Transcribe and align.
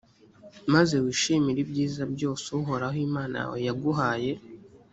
maze 0.73 0.95
wishimire 1.03 1.59
ibyiza 1.65 2.03
byose 2.13 2.45
uhoraho 2.59 2.97
imana 3.07 3.35
yawe 3.41 3.57
yaguhaye 3.67 4.31